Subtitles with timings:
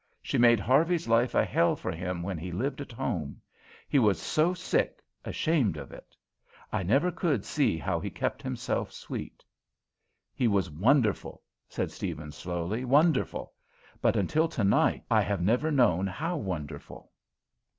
[0.23, 3.39] She made Harvey's life a hell for him when he lived at home;
[3.87, 6.15] he was so sick ashamed of it.
[6.73, 9.45] I never could see how he kept himself sweet."
[10.33, 13.53] "He was wonderful," said Steavens slowly, "wonderful;
[14.01, 17.11] but until tonight I have never known how wonderful."